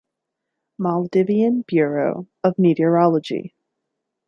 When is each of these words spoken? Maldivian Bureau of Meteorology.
Maldivian 0.79 1.61
Bureau 1.67 2.27
of 2.43 2.57
Meteorology. 2.57 3.53